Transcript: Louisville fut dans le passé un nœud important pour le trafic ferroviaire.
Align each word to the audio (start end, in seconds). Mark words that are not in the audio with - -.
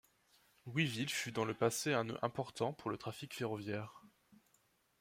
Louisville 0.65 1.11
fut 1.11 1.31
dans 1.31 1.45
le 1.45 1.53
passé 1.53 1.93
un 1.93 2.05
nœud 2.05 2.17
important 2.23 2.73
pour 2.73 2.89
le 2.89 2.97
trafic 2.97 3.35
ferroviaire. 3.35 4.01